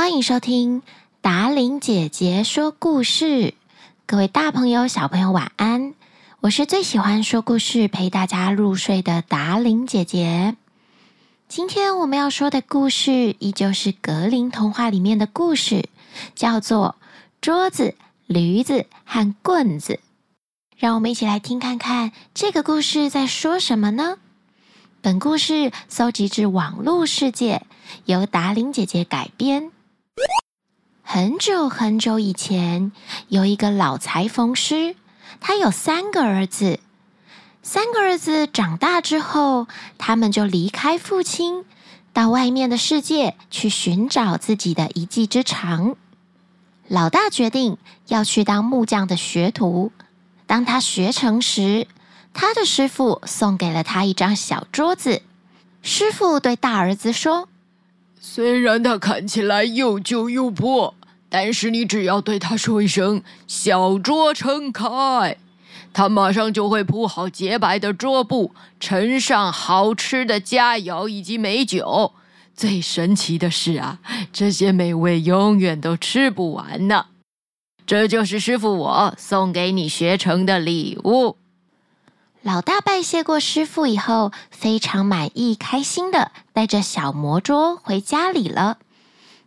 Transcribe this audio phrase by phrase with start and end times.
[0.00, 0.80] 欢迎收听
[1.20, 3.52] 达伶姐姐说故事。
[4.06, 5.92] 各位大朋友、小朋友，晚安！
[6.40, 10.56] 我是最喜欢说故事、陪大家入睡的达伶姐姐。
[11.48, 15.90] 今天我们要说的故事，依旧是格林童话里面的故事，
[16.34, 16.96] 叫做
[17.42, 17.94] 《桌子、
[18.26, 19.92] 驴子和棍子》。
[20.78, 24.16] 让我们一起来听看看这个故事在说什么呢？
[25.02, 27.66] 本故事搜集自网络世界，
[28.06, 29.70] 由达伶姐姐改编。
[31.12, 32.92] 很久很久以前，
[33.26, 34.94] 有一个老裁缝师，
[35.40, 36.78] 他有三个儿子。
[37.64, 39.66] 三个儿子长大之后，
[39.98, 41.64] 他们就离开父亲，
[42.12, 45.96] 到外面的世界去寻找自己的一技之长。
[46.86, 49.90] 老大决定要去当木匠的学徒。
[50.46, 51.88] 当他学成时，
[52.32, 55.22] 他的师傅送给了他一张小桌子。
[55.82, 57.48] 师傅对大儿子说
[58.22, 60.94] ：“虽然它看起来又旧又破，
[61.30, 65.38] 但是你只要对他说一声‘小桌撑开’，
[65.94, 72.12] 他马上就会铺好洁白的桌布，盛上好吃的佳肴以及美酒。
[72.54, 74.00] 最神奇的是啊，
[74.32, 77.06] 这些美味永远都吃不完呢。
[77.86, 81.36] 这就是师傅我送给你学成的礼物。”
[82.42, 88.78] 老大拜谢过师傅以后，非常满意、开心的带着小魔桌回家里了。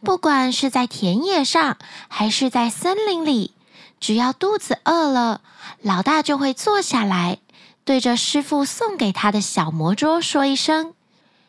[0.00, 1.76] 不管是在田野上，
[2.08, 3.52] 还是在森林里，
[3.98, 5.40] 只要肚子饿了，
[5.82, 7.38] 老大就会坐下来，
[7.84, 10.94] 对着师傅送给他的小魔桌说一声：“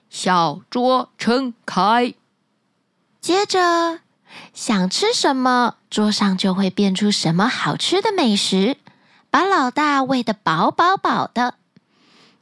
[0.09, 2.13] 小桌撑开。”
[3.21, 3.99] 接着，
[4.53, 8.77] 想吃什么，桌上就会变出什么好吃的美食。
[9.31, 11.53] 把老大喂得饱饱饱的。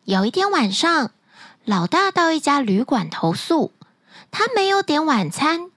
[0.05, 1.11] 有一天晚上，
[1.65, 3.73] 老大到一家旅馆投宿，
[4.31, 5.69] 他没有点晚餐，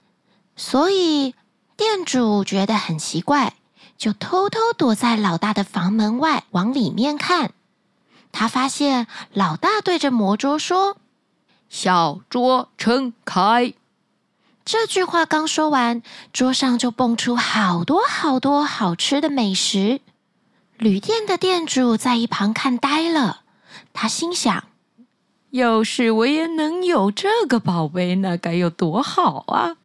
[0.63, 1.33] 所以
[1.75, 3.55] 店主觉得很奇怪，
[3.97, 7.53] 就偷偷躲在老大的房门外往里面看。
[8.31, 10.97] 他发现老大对着魔桌说
[11.67, 13.73] ：“小桌撑开。”
[14.63, 19.99] 这句话刚说完，桌上就蹦出好多好多好吃的美食。
[20.77, 23.41] 旅店的店主在一旁看呆了，
[23.93, 24.65] 他心想
[25.49, 29.77] ：“要是我也能有这个宝贝，那该有多好啊！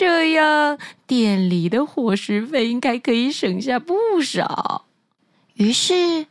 [0.00, 4.86] 这样店里的伙食费应该可以省下不少。”
[5.52, 6.24] 于是，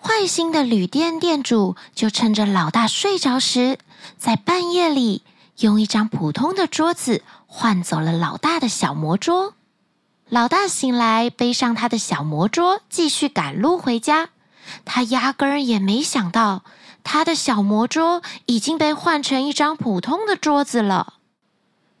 [0.00, 3.80] 坏心的旅店店主就趁着老大睡着时，
[4.16, 5.22] 在半夜里
[5.58, 9.54] 用一张普通的桌子换走了老大的小魔桌。
[10.28, 14.28] 老大醒来，背上他的小魔桌，继续赶路回家。
[14.84, 16.62] 他压根儿也没想到，
[17.02, 21.14] 他的小魔桌已经被换成一张普通的桌子了。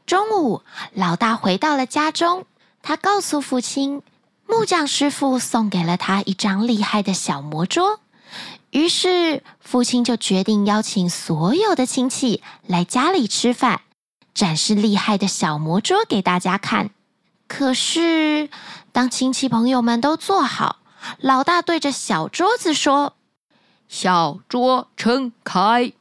[0.08, 0.62] 中午，
[0.94, 2.46] 老大回到了家中，
[2.80, 4.00] 他告诉父亲，
[4.46, 8.00] 木匠师傅送给了他一张厉害的小魔桌。
[8.70, 13.82] 于是，父亲就决定邀请所有的亲戚来家里吃饭，
[14.32, 16.88] 展示厉害的小魔桌给大家看。
[17.46, 18.48] 可是，
[18.92, 20.78] 当亲戚朋友们都坐好，
[21.18, 23.12] 老大对着小桌子说
[23.90, 25.92] ：“小桌撑开。”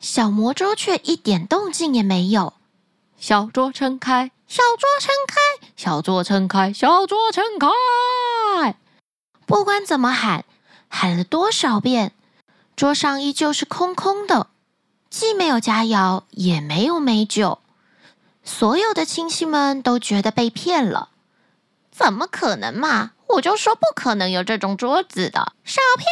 [0.00, 2.54] 小魔桌却一点动静也没有。
[3.20, 8.76] 小桌撑开，小桌撑开，小桌撑开，小桌撑开。
[9.44, 10.44] 不管怎么喊，
[10.88, 12.12] 喊了多少遍，
[12.76, 14.46] 桌上依旧是空空的，
[15.10, 17.58] 既没有佳肴，也没有美酒。
[18.44, 21.08] 所有的亲戚们都觉得被骗了，
[21.90, 23.10] 怎么可能嘛？
[23.26, 26.06] 我就说不可能有这种桌子的，少骗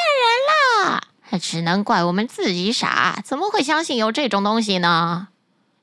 [0.84, 1.02] 人啦！
[1.40, 5.28] 只能怪我们自己傻，怎么会相信有这种东西呢？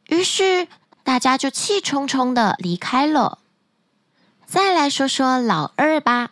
[0.08, 0.68] 于是
[1.04, 3.40] 大家就气冲冲的离开了。
[4.46, 6.32] 再来说说老二吧，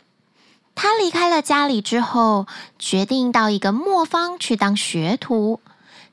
[0.76, 2.48] 他离开了家里之后，
[2.80, 5.60] 决定到一个磨坊去当学徒。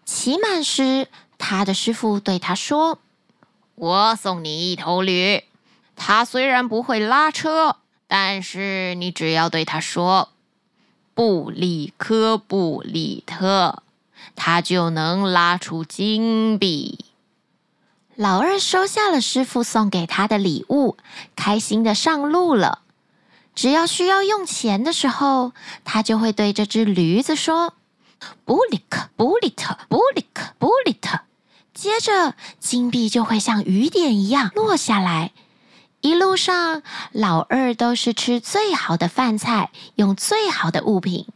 [0.05, 2.99] 期满时，他的师傅对他说。
[3.75, 5.45] 我送你一头驴，
[5.95, 7.77] 它虽然不会拉车，
[8.09, 10.31] 但是你只要对它说
[11.15, 13.83] “布里科布里特”，
[14.35, 17.05] 它就能拉出金币。
[18.19, 20.97] 老二收下了师傅送给他的礼物，
[21.37, 22.81] 开心的上路了。
[23.55, 25.53] 只要需要用钱的时候，
[25.85, 27.75] 他就会对这只驴子说
[28.45, 31.21] “布里克布里特布里克布里特”。
[31.73, 35.31] 接着，金币就会像雨点一样落下来。
[36.01, 36.83] 一路上，
[37.13, 41.29] 老二都是吃最好的饭菜，用最好的物品。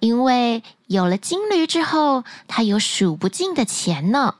[0.00, 4.34] 因为有了金驴之后，他有数不尽的钱呢。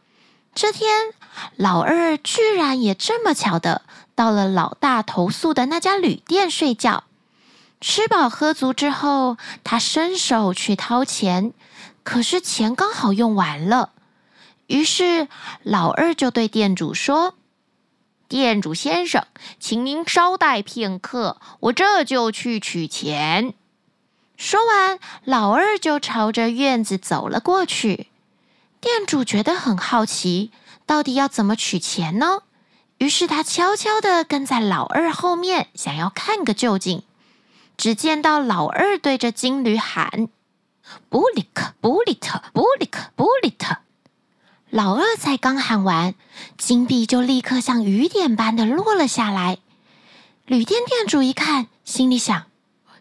[0.54, 1.12] 这天，
[1.56, 3.82] 老二居然也这么巧的
[4.14, 7.04] 到了老大投宿的那家旅店睡觉。
[7.80, 11.52] 吃饱喝足之后，他伸手去掏钱，
[12.02, 13.90] 可是钱刚好用完了。
[14.66, 15.28] 于是
[15.62, 17.34] 老二就对店主说
[18.28, 19.26] ：“店主先生，
[19.60, 23.54] 请您稍待片刻，我这就去取钱。”
[24.36, 28.08] 说完，老二就朝着院子走了过去。
[28.80, 30.50] 店主觉得很好奇，
[30.86, 32.42] 到底要怎么取钱呢？
[32.98, 37.02] 于是他悄悄地跟在老二后面，想要看个究竟。
[37.76, 40.28] 只见到老二对着金驴喊
[41.10, 43.76] ：“布里克，布里特，布里克，布里特。”
[44.70, 46.14] 老二才刚喊完，
[46.56, 49.58] 金币就立刻像雨点般的落了下来。
[50.46, 52.46] 旅店店主一看，心里想：“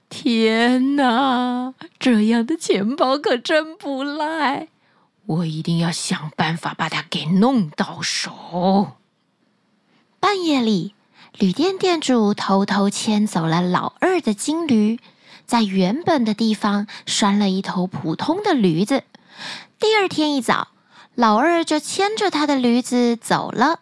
[0.10, 4.68] 天哪，这样的钱包可真不赖！
[5.25, 8.94] 我一定要想办法把它给弄到手。”
[10.19, 10.94] 半夜里。
[11.38, 15.01] 旅店店主偷偷牵走了老二的金驴，
[15.45, 19.04] 在原本的地方拴了一头普通的驴子。
[19.77, 20.69] 第二天一早，
[21.13, 23.81] 老二就牵着他的驴子走了。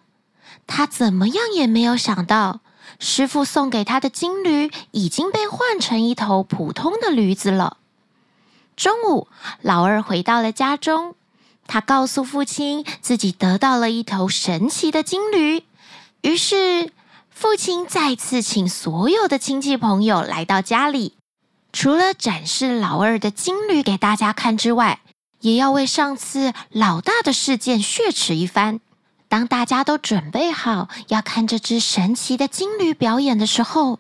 [0.66, 2.62] 他怎么样也没有想到，
[2.98, 7.78] 师傅送给他的金驴已经被换成一头普通的驴子了。
[8.76, 9.28] 中午，
[9.62, 11.14] 老二回到了家中，
[11.68, 15.64] 他告诉父亲自己得到了一头神奇的金驴，
[16.22, 16.92] 于是。
[17.36, 21.14] 父亲再次请所有的亲戚朋友来到家里，
[21.74, 25.02] 除了展示老二的金驴给大家看之外，
[25.42, 28.80] 也要为上次老大的事件血耻一番。
[29.28, 34.00] 当大家都准备好要看这只神奇的金驴表演的时候，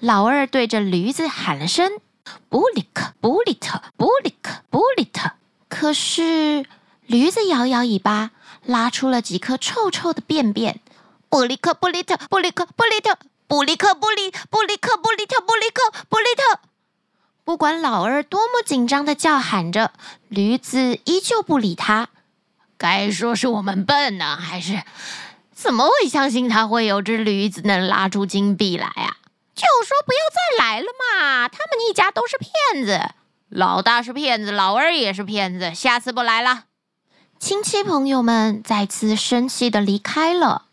[0.00, 1.92] 老二对着驴子喊了声
[2.48, 5.32] “布里克，布里特，布里克，布里特”，
[5.68, 6.64] 可是
[7.10, 8.30] 驴子摇摇尾巴，
[8.64, 10.78] 拉出了几颗臭臭的便便。
[11.28, 13.18] 布里克布里特布里克布里特
[13.48, 16.60] 布里克布里布里克布里特布里克布里特，
[17.42, 19.90] 不管老二多么紧张的叫喊着，
[20.28, 22.10] 驴子依旧不理他。
[22.78, 24.84] 该说是我们笨呢，还是
[25.52, 29.16] 怎么会相信他会有只驴子能拉出金币来啊？
[29.56, 31.48] 就说不要再来了嘛！
[31.48, 33.00] 他们一家都是骗子，
[33.48, 36.66] 老大是骗子，老二也是骗子，下次不来了。
[37.40, 40.66] 亲戚朋友们再次生气的离开了。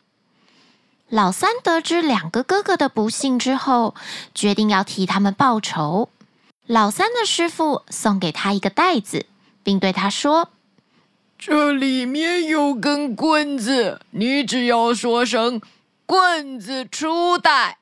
[1.08, 3.96] 老三得知两个哥哥的不幸之后，
[4.36, 6.10] 决定要替他们报仇。
[6.66, 9.28] 老三的师傅送给他一个袋子，
[9.64, 10.50] 并对他说
[11.40, 15.62] ：“这里面有根棍子，你只要说声
[16.06, 17.78] ‘棍子出袋’，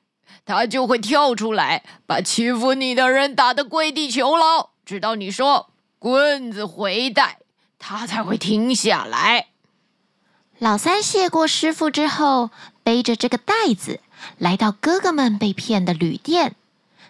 [0.45, 7.39] 他就会跳出来，把欺负你的人打得跪地求饶，直到你说‘棍子回袋’，
[7.87, 9.47] 他才会停下来。”
[10.57, 12.49] 老三谢过师傅之后，
[12.81, 13.99] 背着这个袋子
[14.39, 16.55] 来到哥哥们被骗的旅店。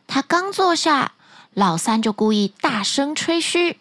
[0.07, 1.13] 他刚坐下，
[1.53, 3.79] 老三就故意大声吹嘘：“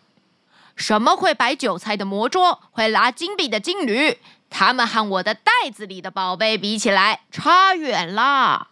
[0.76, 4.19] 什么会摆韭菜的魔桌，会拿金币的金驴？
[4.50, 8.69] 他们和我的袋子里的宝贝比起来，差远了。”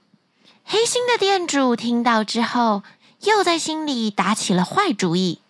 [0.64, 2.82] 黑心的店主听到之后，
[3.22, 5.40] 又在心里打起了坏主意。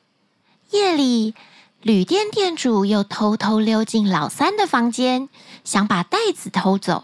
[0.70, 1.34] 夜里。
[1.82, 5.28] 旅店店主又偷偷溜进老三的房间，
[5.64, 7.02] 想把袋子偷走。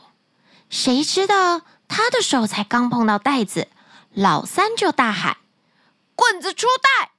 [0.71, 3.67] 谁知道他的手才刚碰到袋子，
[4.15, 5.39] 老三就大喊
[6.15, 7.11] ：“棍子出袋！”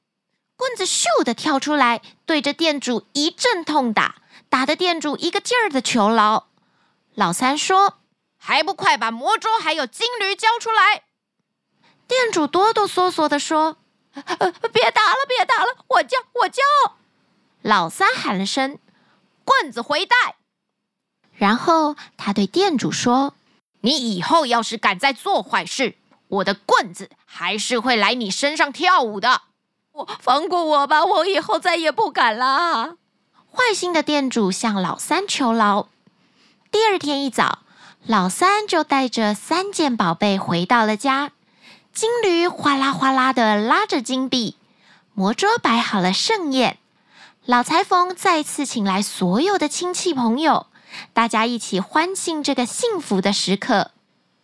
[0.56, 4.16] 棍子咻的跳出来，对着店主一阵痛打，
[4.48, 6.48] 打的店主一个劲儿的求饶。
[7.14, 7.98] 老三说
[8.40, 11.04] ：“还不快把魔桌还有金驴交出来！”
[12.08, 13.76] 店主哆哆嗦嗦地说
[14.16, 15.76] ：“呃，别打了，别打了，”
[17.70, 18.80] 老三喊了声
[19.46, 20.16] ：“棍子回袋！”
[21.38, 23.36] 然后他对店主说
[23.82, 25.96] ：“你以后要是敢再做坏事，
[26.30, 29.44] 我的棍子还是会来你身上跳舞的。
[29.92, 32.96] 我放过我吧，我以后再也不敢了。”
[33.54, 35.90] 坏心的店主向老三求饶。
[36.72, 37.60] 第二天一早，
[38.04, 41.32] 老三就带着三件宝贝回到了家。
[41.94, 44.58] 金驴哗啦哗啦的拉着金币，
[45.14, 46.79] 魔桌摆好了盛宴。
[47.50, 50.68] 老裁缝再次请来所有的亲戚朋友，
[51.14, 53.90] 大家一起欢庆这个幸福的时刻。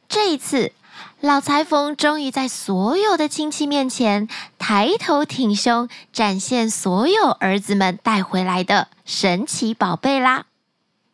[0.09, 0.71] 这一次，
[1.19, 10.45] 老裁缝终于在所有的亲戚面前抬头挺胸，展现所有儿子们带回来的神奇宝贝啦！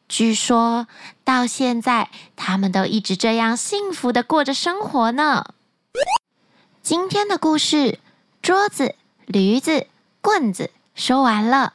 [0.07, 0.88] 据说
[1.25, 5.53] 到现在，他们都一直这样幸福的过着生活呢。
[6.81, 8.00] 今天的故事，
[8.41, 8.95] 桌子、
[9.25, 9.88] 驴子、
[10.21, 11.74] 棍子，说完了。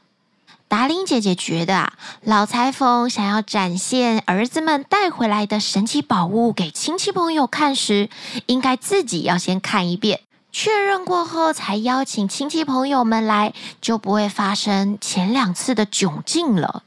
[0.68, 1.92] 达伶姐姐觉得啊，
[2.22, 8.10] 老裁缝想要展现儿子们带回来的神奇宝物给亲戚朋友看时，
[8.46, 10.20] 应该自己要先看一遍，
[10.50, 16.82] 确认过后才邀请亲戚朋友们来，就不会发生前两次的窘境了。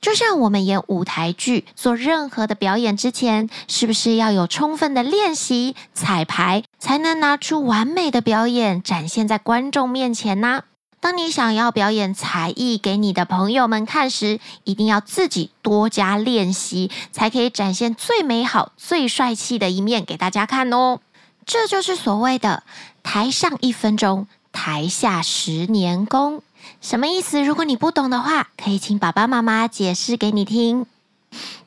[0.00, 10.62] 就像我们演舞台剧，做任何的表演之前，是不是要有充分的练习、彩排，才能拿出完美的表演展现在观众面前呢？
[11.06, 20.98] 当你想要表演才艺给你的朋友们看时，一定要自己多加练习，才可以展现最美好、最帅气的一面给大家看哦。
[21.44, 22.64] 这就是所谓的
[23.04, 26.42] “台上一分钟，台下十年功”。
[26.82, 27.40] 什么意思？
[27.40, 30.86] 如果你不懂的话，可以请爸爸妈妈解释给你听。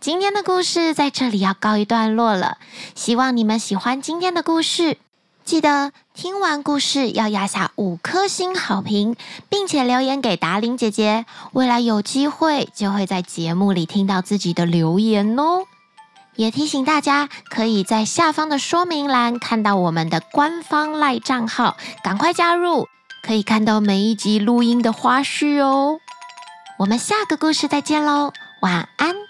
[0.02, 2.58] 今天的故事在这里要告一段落了，
[2.94, 4.98] 希望你们喜欢今天的故事。
[5.50, 9.16] 记得听完故事要压下五颗星好评，
[9.50, 11.26] 并且留言给达伶姐姐。
[11.54, 15.64] 未来有机会就会在节目里听到自己的留言哦。
[16.36, 22.88] 也提醒大家，可以在下方的说明栏看到我们的官方赖账号，赶快加入，
[23.24, 25.98] 可以看到每一集录音的花絮哦。
[26.78, 29.29] 我们下个故事再见喽，晚安。